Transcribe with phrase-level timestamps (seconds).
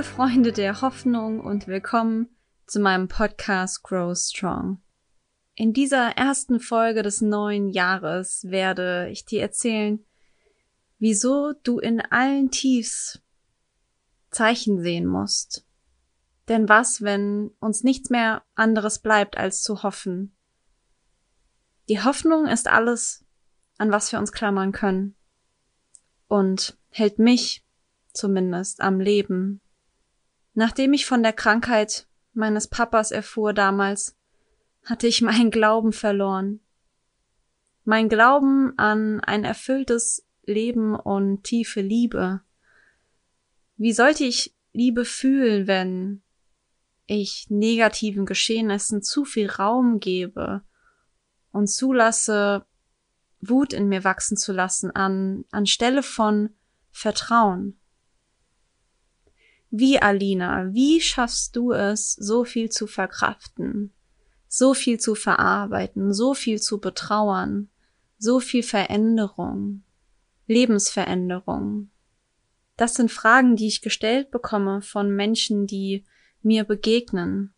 [0.00, 2.34] Liebe Freunde der Hoffnung und willkommen
[2.66, 4.80] zu meinem Podcast Grow Strong.
[5.54, 10.02] In dieser ersten Folge des neuen Jahres werde ich dir erzählen,
[10.98, 13.20] wieso du in allen Tiefs
[14.30, 15.66] Zeichen sehen musst.
[16.48, 20.34] Denn was, wenn uns nichts mehr anderes bleibt, als zu hoffen?
[21.90, 23.26] Die Hoffnung ist alles,
[23.76, 25.14] an was wir uns klammern können.
[26.26, 27.66] Und hält mich
[28.14, 29.60] zumindest am Leben.
[30.54, 34.16] Nachdem ich von der Krankheit meines Papas erfuhr damals,
[34.84, 36.60] hatte ich meinen Glauben verloren.
[37.84, 42.40] Mein Glauben an ein erfülltes Leben und tiefe Liebe.
[43.76, 46.22] Wie sollte ich Liebe fühlen, wenn
[47.06, 50.62] ich negativen Geschehnissen zu viel Raum gebe
[51.50, 52.64] und zulasse,
[53.40, 56.50] Wut in mir wachsen zu lassen an, anstelle von
[56.90, 57.79] Vertrauen?
[59.70, 63.92] Wie, Alina, wie schaffst du es, so viel zu verkraften,
[64.48, 67.68] so viel zu verarbeiten, so viel zu betrauern,
[68.18, 69.84] so viel Veränderung,
[70.48, 71.90] Lebensveränderung?
[72.76, 76.04] Das sind Fragen, die ich gestellt bekomme von Menschen, die
[76.42, 77.54] mir begegnen.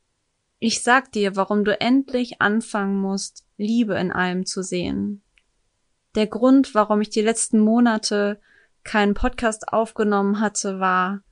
[0.59, 5.23] Ich sag dir, warum du endlich anfangen musst, Liebe in allem zu sehen.
[6.15, 8.39] Der Grund, warum ich die letzten Monate
[8.85, 11.23] keinen Podcast aufgenommen hatte, war,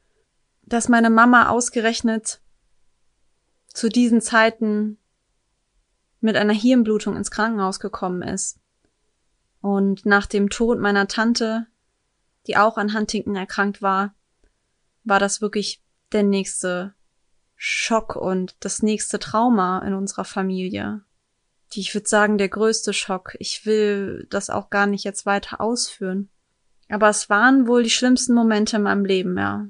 [0.71, 2.41] dass meine Mama ausgerechnet
[3.67, 4.99] zu diesen Zeiten
[6.21, 8.61] mit einer Hirnblutung ins Krankenhaus gekommen ist.
[9.61, 11.67] Und nach dem Tod meiner Tante,
[12.47, 14.15] die auch an Huntington erkrankt war,
[15.03, 15.83] war das wirklich
[16.13, 16.95] der nächste
[17.57, 21.03] Schock und das nächste Trauma in unserer Familie.
[21.73, 23.35] Die, ich würde sagen, der größte Schock.
[23.41, 26.31] Ich will das auch gar nicht jetzt weiter ausführen.
[26.89, 29.67] Aber es waren wohl die schlimmsten Momente in meinem Leben, ja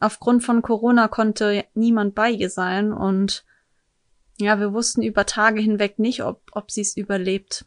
[0.00, 3.44] aufgrund von Corona konnte niemand bei ihr sein und
[4.38, 7.64] ja, wir wussten über Tage hinweg nicht, ob, ob sie es überlebt.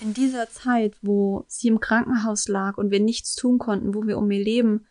[0.00, 4.18] In dieser Zeit, wo sie im Krankenhaus lag und wir nichts tun konnten, wo wir
[4.18, 4.86] um ihr Leben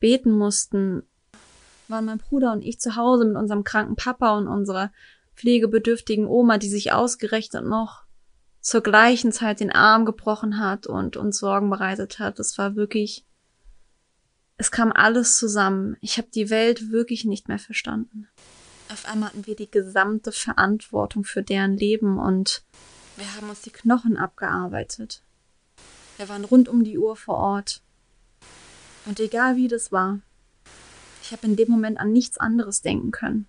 [0.00, 1.04] beten mussten,
[1.86, 4.90] waren mein Bruder und ich zu Hause mit unserem kranken Papa und unserer
[5.36, 8.02] pflegebedürftigen Oma, die sich ausgerechnet noch
[8.60, 12.38] zur gleichen Zeit den Arm gebrochen hat und uns Sorgen bereitet hat.
[12.38, 13.24] Das war wirklich
[14.58, 15.96] es kam alles zusammen.
[16.00, 18.28] Ich habe die Welt wirklich nicht mehr verstanden.
[18.90, 22.64] Auf einmal hatten wir die gesamte Verantwortung für deren Leben und
[23.16, 25.22] wir haben uns die Knochen abgearbeitet.
[26.16, 27.82] Wir waren rund um die Uhr vor Ort.
[29.06, 30.20] Und egal wie das war,
[31.22, 33.46] ich habe in dem Moment an nichts anderes denken können.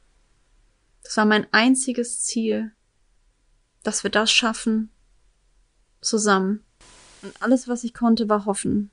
[1.03, 2.71] Das war mein einziges Ziel,
[3.81, 4.91] dass wir das schaffen,
[6.01, 6.63] zusammen.
[7.23, 8.91] Und alles, was ich konnte, war hoffen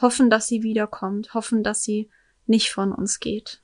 [0.00, 2.10] hoffen, dass sie wiederkommt, hoffen, dass sie
[2.46, 3.62] nicht von uns geht.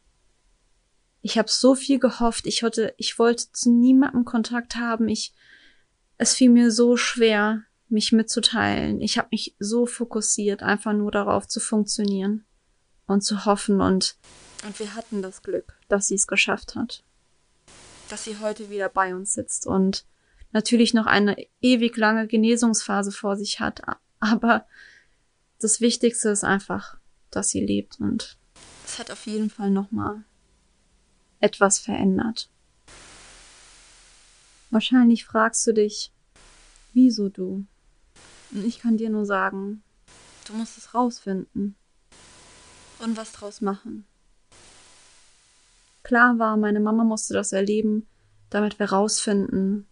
[1.20, 5.34] Ich habe so viel gehofft, ich hatte, ich wollte zu niemandem Kontakt haben, ich,
[6.16, 9.00] es fiel mir so schwer, mich mitzuteilen.
[9.00, 12.44] Ich habe mich so fokussiert, einfach nur darauf zu funktionieren
[13.06, 14.16] und zu hoffen und
[14.64, 17.04] und wir hatten das Glück, dass sie es geschafft hat,
[18.08, 20.04] dass sie heute wieder bei uns sitzt und
[20.52, 23.82] natürlich noch eine ewig lange Genesungsphase vor sich hat,
[24.20, 24.66] aber
[25.58, 26.96] das Wichtigste ist einfach,
[27.30, 28.38] dass sie lebt und
[28.84, 30.24] es hat auf jeden Fall nochmal
[31.40, 32.48] etwas verändert.
[34.70, 36.12] Wahrscheinlich fragst du dich,
[36.92, 37.66] wieso du?
[38.50, 39.82] Und ich kann dir nur sagen,
[40.46, 41.76] du musst es rausfinden
[43.00, 44.06] und was draus machen.
[46.02, 48.06] Klar war, meine Mama musste das erleben,
[48.50, 49.86] damit wir rausfinden,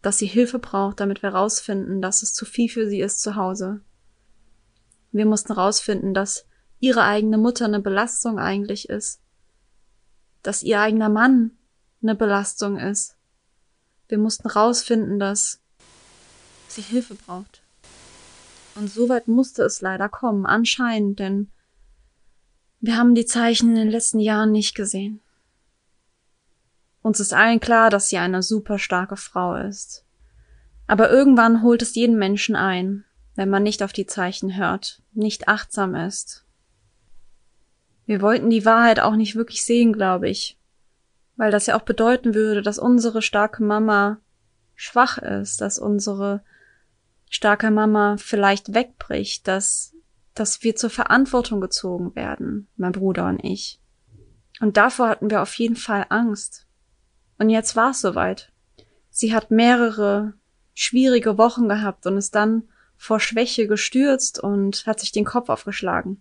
[0.00, 3.36] dass sie Hilfe braucht, damit wir rausfinden, dass es zu viel für sie ist zu
[3.36, 3.82] Hause.
[5.12, 6.46] Wir mussten rausfinden, dass
[6.78, 9.20] ihre eigene Mutter eine Belastung eigentlich ist.
[10.42, 11.52] Dass ihr eigener Mann
[12.02, 13.16] eine Belastung ist.
[14.08, 15.60] Wir mussten rausfinden, dass
[16.68, 17.62] sie Hilfe braucht.
[18.74, 21.50] Und so weit musste es leider kommen, anscheinend, denn
[22.80, 25.20] wir haben die Zeichen in den letzten Jahren nicht gesehen.
[27.02, 30.04] Uns ist allen klar, dass sie eine super starke Frau ist.
[30.86, 33.04] Aber irgendwann holt es jeden Menschen ein,
[33.34, 36.44] wenn man nicht auf die Zeichen hört, nicht achtsam ist.
[38.06, 40.58] Wir wollten die Wahrheit auch nicht wirklich sehen, glaube ich,
[41.36, 44.18] weil das ja auch bedeuten würde, dass unsere starke Mama
[44.74, 46.42] schwach ist, dass unsere
[47.28, 49.94] starke Mama vielleicht wegbricht, dass,
[50.34, 53.80] dass wir zur Verantwortung gezogen werden, mein Bruder und ich.
[54.60, 56.66] Und davor hatten wir auf jeden Fall Angst.
[57.38, 58.52] Und jetzt war es soweit.
[59.08, 60.34] Sie hat mehrere
[60.74, 62.64] schwierige Wochen gehabt und ist dann
[63.00, 66.20] vor Schwäche gestürzt und hat sich den Kopf aufgeschlagen.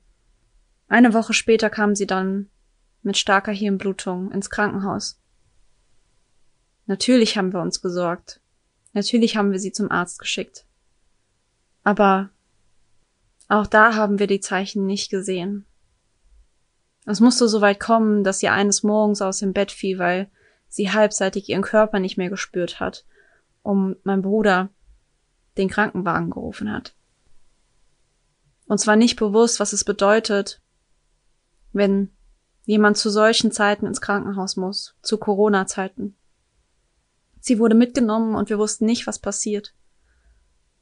[0.87, 2.49] Eine Woche später kam sie dann
[3.01, 5.19] mit starker Hirnblutung ins Krankenhaus.
[6.85, 8.39] Natürlich haben wir uns gesorgt.
[8.93, 10.65] Natürlich haben wir sie zum Arzt geschickt.
[11.83, 12.29] Aber
[13.49, 15.65] auch da haben wir die Zeichen nicht gesehen.
[17.05, 20.31] Es musste so weit kommen, dass sie eines Morgens aus dem Bett fiel, weil
[20.69, 23.03] sie halbseitig ihren Körper nicht mehr gespürt hat,
[23.63, 24.69] um mein Bruder
[25.59, 26.95] den Krankenwagen gerufen hat.
[28.65, 30.61] Und zwar nicht bewusst, was es bedeutet,
[31.73, 32.11] wenn
[32.65, 36.15] jemand zu solchen Zeiten ins Krankenhaus muss, zu Corona-Zeiten.
[37.39, 39.73] Sie wurde mitgenommen und wir wussten nicht, was passiert.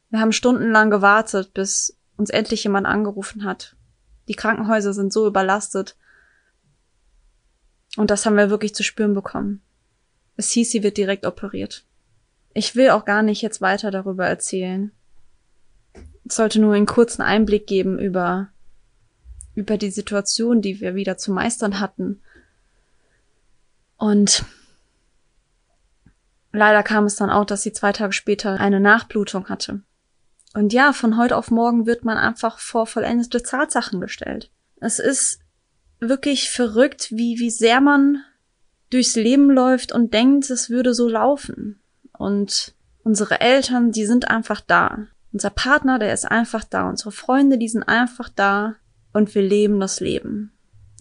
[0.09, 3.75] Wir haben stundenlang gewartet, bis uns endlich jemand angerufen hat.
[4.27, 5.95] Die Krankenhäuser sind so überlastet.
[7.95, 9.61] Und das haben wir wirklich zu spüren bekommen.
[10.35, 11.85] Es hieß, sie wird direkt operiert.
[12.57, 14.91] Ich will auch gar nicht jetzt weiter darüber erzählen.
[16.23, 18.47] Ich sollte nur einen kurzen Einblick geben über,
[19.53, 22.19] über die Situation, die wir wieder zu meistern hatten.
[23.97, 24.43] Und
[26.51, 29.81] leider kam es dann auch, dass sie zwei Tage später eine Nachblutung hatte.
[30.55, 34.49] Und ja, von heute auf morgen wird man einfach vor vollendete Tatsachen gestellt.
[34.77, 35.41] Es ist
[35.99, 38.23] wirklich verrückt, wie, wie sehr man
[38.89, 41.79] durchs Leben läuft und denkt, es würde so laufen.
[42.17, 42.73] Und
[43.03, 45.07] unsere Eltern, die sind einfach da.
[45.31, 46.89] Unser Partner, der ist einfach da.
[46.89, 48.75] Unsere Freunde, die sind einfach da.
[49.13, 50.51] Und wir leben das Leben.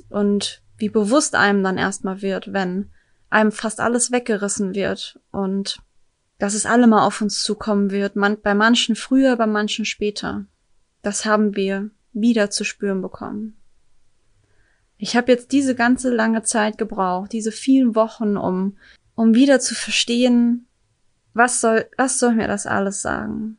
[0.08, 2.90] Und wie bewusst einem dann erstmal wird, wenn
[3.30, 5.78] einem fast alles weggerissen wird und
[6.38, 10.44] dass es alle mal auf uns zukommen wird, man, bei manchen früher, bei manchen später.
[11.02, 13.56] Das haben wir wieder zu spüren bekommen.
[14.98, 18.76] Ich habe jetzt diese ganze lange Zeit gebraucht, diese vielen Wochen, um,
[19.14, 20.65] um wieder zu verstehen,
[21.36, 23.58] was soll, was soll mir das alles sagen?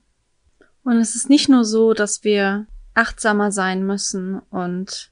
[0.84, 2.66] Und es ist nicht nur so, dass wir
[2.96, 5.12] achtsamer sein müssen und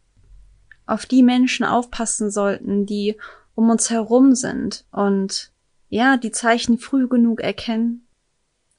[0.88, 3.18] auf die Menschen aufpassen sollten, die
[3.54, 5.52] um uns herum sind und
[5.90, 8.08] ja, die Zeichen früh genug erkennen.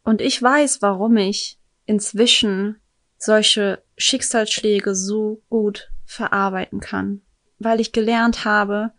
[0.03, 2.77] Und ich weiß, warum ich inzwischen
[3.19, 7.23] solche Schicksalsschläge so gut verarbeiten kann,
[7.59, 8.93] weil ich gelernt habe,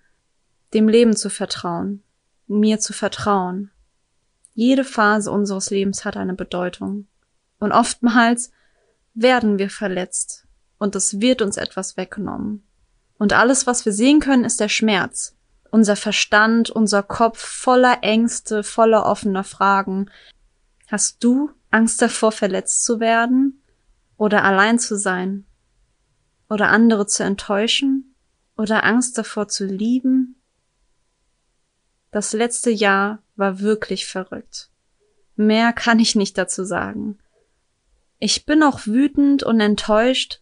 [0.73, 2.03] dem Leben zu vertrauen,
[2.47, 3.71] mir zu vertrauen.
[4.57, 7.05] Jede Phase unseres Lebens hat eine Bedeutung.
[7.59, 8.49] Und oftmals
[9.13, 10.47] werden wir verletzt
[10.79, 12.63] und es wird uns etwas weggenommen.
[13.19, 15.35] Und alles, was wir sehen können, ist der Schmerz
[15.69, 20.09] unser Verstand, unser Kopf voller Ängste, voller offener Fragen.
[20.87, 23.61] Hast du Angst davor, verletzt zu werden
[24.17, 25.45] oder allein zu sein
[26.49, 28.15] oder andere zu enttäuschen
[28.57, 30.26] oder Angst davor zu lieben?
[32.11, 34.69] Das letzte Jahr war wirklich verrückt.
[35.35, 37.19] Mehr kann ich nicht dazu sagen.
[38.19, 40.41] Ich bin auch wütend und enttäuscht,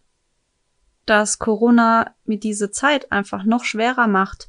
[1.04, 4.48] dass Corona mir diese Zeit einfach noch schwerer macht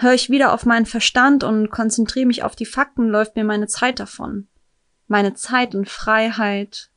[0.00, 3.66] Höre ich wieder auf meinen Verstand und konzentriere mich auf die Fakten, läuft mir meine
[3.66, 4.46] Zeit davon.
[5.08, 6.92] Meine Zeit und Freiheit,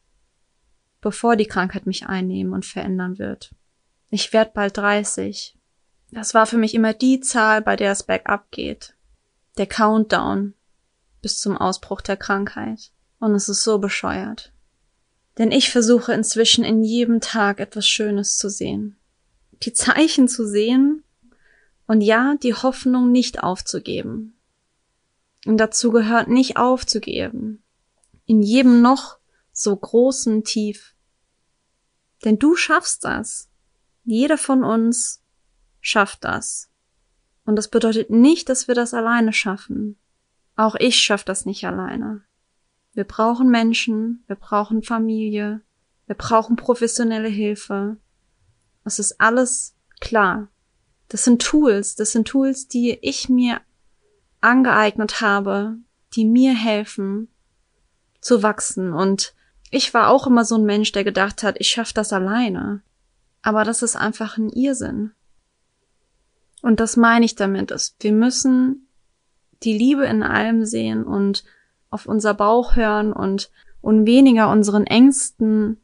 [1.02, 3.56] bevor die Krankheit mich einnehmen und verändern wird.
[4.12, 5.58] Ich werde bald 30.
[6.12, 8.96] Das war für mich immer die Zahl, bei der es bergab geht.
[9.62, 10.56] Der Countdown
[11.22, 12.90] bis zum Ausbruch der Krankheit.
[13.20, 14.52] Und es ist so bescheuert.
[15.38, 18.98] Denn ich versuche inzwischen in jedem Tag etwas Schönes zu sehen.
[19.62, 21.04] Die Zeichen zu sehen,
[21.86, 24.36] und ja, die Hoffnung nicht aufzugeben.
[25.46, 27.62] Und dazu gehört nicht aufzugeben.
[28.26, 29.20] In jedem noch
[29.54, 30.96] so großen Tief.
[32.26, 33.48] Denn du schaffst das.
[34.06, 35.22] Jeder von uns
[35.82, 36.71] schafft das.
[37.52, 39.98] Und das bedeutet nicht, dass wir das alleine schaffen.
[40.56, 42.22] Auch ich schaffe das nicht alleine.
[42.94, 45.60] Wir brauchen Menschen, wir brauchen Familie,
[46.08, 47.98] wir brauchen professionelle Hilfe.
[48.86, 50.48] Es ist alles klar.
[51.10, 53.60] Das sind Tools, das sind Tools, die ich mir
[54.40, 55.76] angeeignet habe,
[56.14, 57.28] die mir helfen
[58.22, 58.94] zu wachsen.
[58.94, 59.36] Und
[59.72, 62.82] ich war auch immer so ein Mensch, der gedacht hat, ich schaffe das alleine.
[63.42, 65.12] Aber das ist einfach ein Irrsinn.
[66.62, 68.88] Und das meine ich damit, dass wir müssen
[69.64, 71.44] die Liebe in allem sehen und
[71.90, 73.52] auf unser Bauch hören und,
[73.82, 75.82] und weniger unseren Ängsten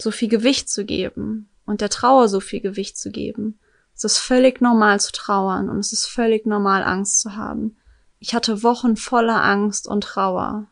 [0.00, 3.58] so viel Gewicht zu geben und der Trauer so viel Gewicht zu geben.
[3.94, 7.76] Es ist völlig normal zu trauern und es ist völlig normal, Angst zu haben.
[8.20, 10.68] Ich hatte Wochen voller Angst und Trauer.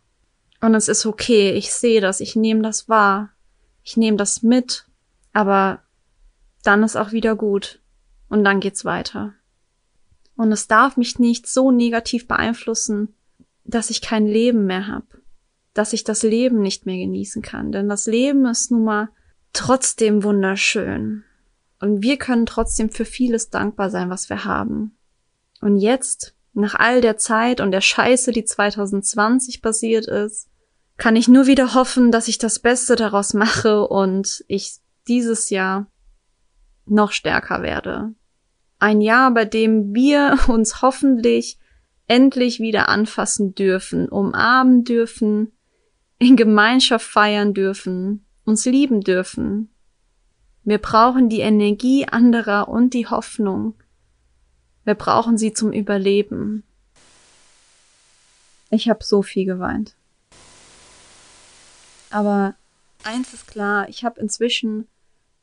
[0.61, 3.31] Und es ist okay, ich sehe das, ich nehme das wahr,
[3.83, 4.87] ich nehme das mit,
[5.33, 5.81] aber
[6.63, 7.81] dann ist auch wieder gut
[8.29, 9.35] und dann geht's weiter.
[10.37, 13.15] Und es darf mich nicht so negativ beeinflussen,
[13.65, 15.07] dass ich kein Leben mehr habe,
[15.75, 19.09] dass ich das Leben nicht mehr genießen kann, denn das Leben ist nun mal
[19.53, 21.25] trotzdem wunderschön.
[21.81, 24.97] Und wir können trotzdem für vieles dankbar sein, was wir haben.
[25.61, 30.49] Und jetzt, nach all der Zeit und der Scheiße, die 2020 passiert ist,
[30.97, 35.87] kann ich nur wieder hoffen, dass ich das Beste daraus mache und ich dieses Jahr
[36.87, 38.15] noch stärker werde.
[38.79, 41.59] Ein Jahr, bei dem wir uns hoffentlich
[42.07, 45.53] endlich wieder anfassen dürfen, umarmen dürfen,
[46.19, 49.71] in Gemeinschaft feiern dürfen, uns lieben dürfen.
[50.63, 53.75] Wir brauchen die Energie anderer und die Hoffnung.
[54.85, 56.63] Wir brauchen sie zum Überleben.
[58.71, 59.95] Ich habe so viel geweint.
[62.11, 62.55] Aber
[63.05, 64.89] eins ist klar, ich habe inzwischen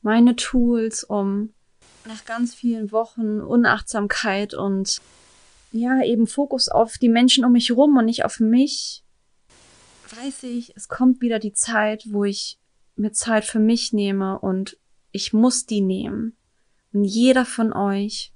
[0.04, 1.54] meine Tools, um
[2.06, 5.00] nach ganz vielen Wochen Unachtsamkeit und
[5.72, 9.02] ja, eben Fokus auf die Menschen um mich rum und nicht auf mich,
[10.14, 12.60] weiß ich, es kommt wieder die Zeit, wo ich
[12.96, 14.78] mir Zeit für mich nehme und
[15.10, 16.36] ich muss die nehmen.
[16.92, 18.32] Und jeder von euch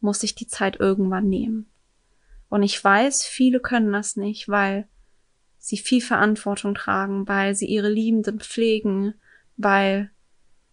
[0.00, 1.70] muss sich die Zeit irgendwann nehmen.
[2.48, 4.88] Und ich weiß, viele können das nicht, weil
[5.58, 9.14] sie viel Verantwortung tragen, weil sie ihre Liebenden pflegen,
[9.56, 10.10] weil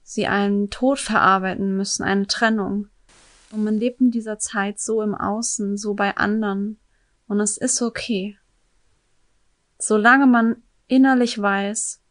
[0.06, 2.90] sie einen Tod verarbeiten müssen, eine Trennung.
[3.52, 6.80] Und man lebt in dieser Zeit so im Außen, so bei anderen.
[7.28, 8.38] Und es ist okay.
[9.80, 12.02] Solange man innerlich weiß,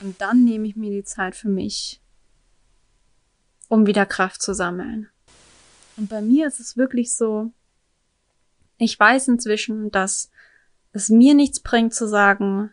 [0.00, 2.02] und dann nehme ich mir die Zeit für mich,
[3.68, 5.08] um wieder Kraft zu sammeln.
[5.96, 7.52] Und bei mir ist es wirklich so,
[8.78, 10.30] ich weiß inzwischen, dass
[10.92, 12.70] es mir nichts bringt zu sagen,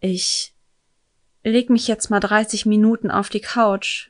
[0.00, 0.53] ich
[1.44, 4.08] leg mich jetzt mal 30 Minuten auf die Couch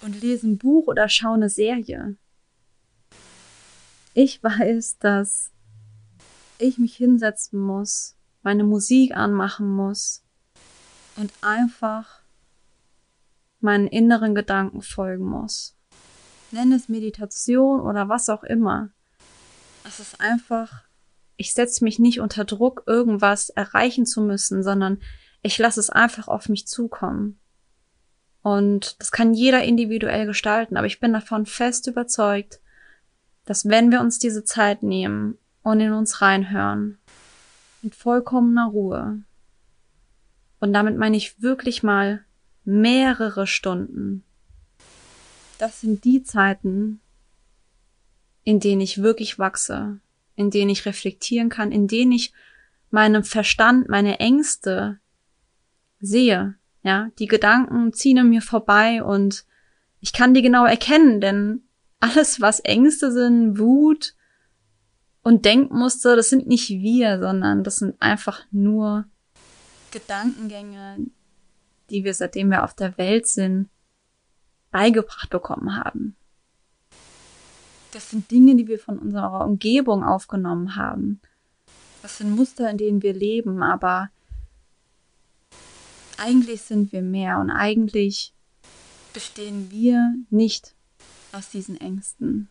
[0.00, 2.16] und lese ein Buch oder schaue eine Serie.
[4.14, 5.50] Ich weiß, dass
[6.58, 10.22] ich mich hinsetzen muss, meine Musik anmachen muss
[11.16, 12.22] und einfach
[13.60, 15.76] meinen inneren Gedanken folgen muss.
[16.50, 18.90] Nenn es Meditation oder was auch immer.
[19.84, 20.84] Es ist einfach,
[21.36, 25.00] ich setze mich nicht unter Druck, irgendwas erreichen zu müssen, sondern
[25.42, 27.38] ich lasse es einfach auf mich zukommen.
[28.42, 32.60] Und das kann jeder individuell gestalten, aber ich bin davon fest überzeugt,
[33.44, 36.98] dass wenn wir uns diese Zeit nehmen und in uns reinhören,
[37.82, 39.22] mit vollkommener Ruhe,
[40.60, 42.24] und damit meine ich wirklich mal
[42.64, 44.24] mehrere Stunden,
[45.58, 47.00] das sind die Zeiten,
[48.44, 49.98] in denen ich wirklich wachse,
[50.36, 52.32] in denen ich reflektieren kann, in denen ich
[52.90, 55.00] meinem Verstand, meine Ängste
[56.02, 56.54] sehe.
[56.82, 59.46] Ja, die Gedanken ziehen an mir vorbei und
[60.00, 61.62] ich kann die genau erkennen, denn
[62.00, 64.14] alles, was Ängste sind, Wut
[65.22, 69.04] und Denkmuster, das sind nicht wir, sondern das sind einfach nur
[69.92, 71.06] Gedankengänge,
[71.90, 73.68] die wir seitdem wir auf der Welt sind,
[74.72, 76.16] beigebracht bekommen haben.
[77.92, 81.20] Das sind Dinge, die wir von unserer Umgebung aufgenommen haben.
[82.00, 84.10] Das sind Muster, in denen wir leben, aber
[86.22, 88.32] eigentlich sind wir mehr und eigentlich
[89.12, 90.74] bestehen wir nicht
[91.32, 92.48] aus diesen Ängsten.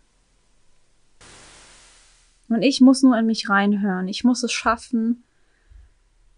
[2.50, 4.10] Und ich muss nur in mich reinhören.
[4.10, 5.24] Ich muss es schaffen,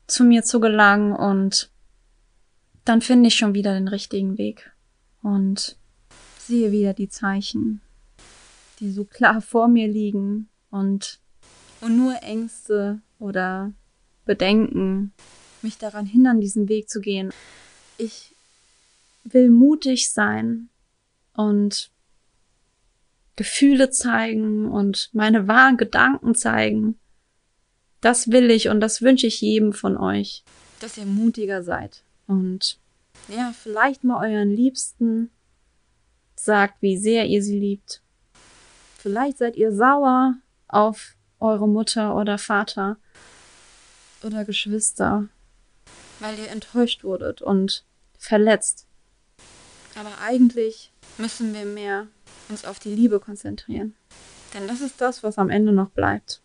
[0.06, 1.72] zu mir zu gelangen und
[2.86, 4.72] dann finde ich schon wieder den richtigen Weg
[5.24, 5.78] und
[6.38, 7.82] sehe wieder die Zeichen,
[8.80, 11.20] die so klar vor mir liegen und,
[11.82, 13.74] und nur Ängste oder
[14.26, 15.14] Bedenken
[15.64, 17.32] mich daran hindern, diesen Weg zu gehen.
[17.98, 18.36] Ich
[19.24, 20.70] will mutig sein
[21.34, 21.90] und
[23.36, 27.00] Gefühle zeigen und meine wahren Gedanken zeigen.
[28.02, 30.44] Das will ich und das wünsche ich jedem von euch,
[30.80, 32.78] dass ihr mutiger seid und
[33.30, 35.30] ja, vielleicht mal euren Liebsten
[36.36, 38.02] sagt, wie sehr ihr sie liebt.
[38.98, 40.36] Vielleicht seid ihr sauer
[40.68, 42.98] auf eure Mutter oder Vater
[44.24, 45.30] oder Geschwister
[46.24, 47.84] weil ihr enttäuscht wurdet und
[48.18, 48.88] verletzt.
[49.96, 52.08] Aber eigentlich müssen wir mehr
[52.48, 53.94] uns auf die Liebe konzentrieren.
[54.54, 56.42] Denn das ist das, was am Ende noch bleibt.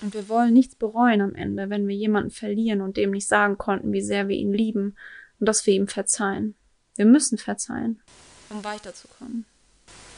[0.00, 3.58] Und wir wollen nichts bereuen am Ende, wenn wir jemanden verlieren und dem nicht sagen
[3.58, 4.96] konnten, wie sehr wir ihn lieben
[5.38, 6.54] und dass wir ihm verzeihen.
[6.96, 8.00] Wir müssen verzeihen,
[8.48, 9.44] um weiterzukommen.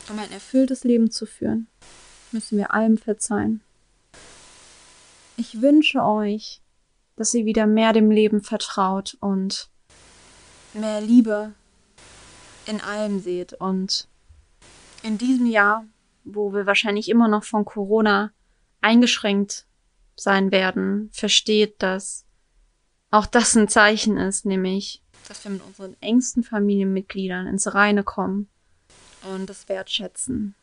[0.08, 1.66] Um ein erfülltes Leben zu führen,
[2.30, 3.62] müssen wir allem verzeihen.
[5.36, 6.60] Ich wünsche euch,
[7.16, 9.70] dass sie wieder mehr dem Leben vertraut und
[10.74, 11.52] mehr Liebe
[12.66, 13.54] in allem seht.
[13.54, 14.08] Und
[15.02, 15.86] in diesem Jahr,
[16.24, 18.32] wo wir wahrscheinlich immer noch von Corona
[18.82, 19.66] eingeschränkt
[20.14, 22.26] sein werden, versteht, dass
[23.10, 28.48] auch das ein Zeichen ist, nämlich, dass wir mit unseren engsten Familienmitgliedern ins Reine kommen
[29.34, 30.54] und das wertschätzen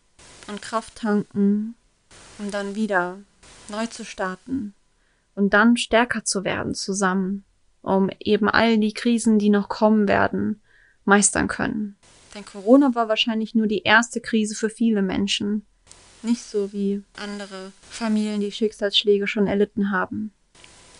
[0.47, 1.75] und Kraft tanken,
[2.37, 3.19] um dann wieder
[3.69, 4.75] neu zu starten
[5.35, 7.43] und dann stärker zu werden zusammen,
[7.81, 10.61] um eben all die Krisen, die noch kommen werden,
[11.05, 11.95] meistern können.
[12.33, 15.65] Denn Corona war wahrscheinlich nur die erste Krise für viele Menschen.
[16.21, 20.31] Nicht so wie andere Familien, die Schicksalsschläge schon erlitten haben.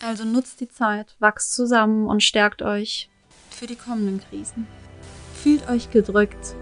[0.01, 3.09] Also nutzt die Zeit, wachst zusammen und stärkt euch
[3.49, 4.67] für die kommenden Krisen.
[5.41, 6.55] Fühlt euch gedrückt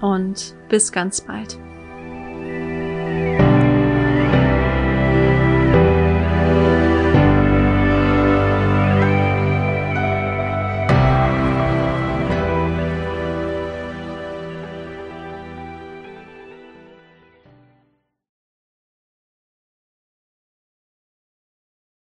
[0.00, 1.58] und bis ganz bald.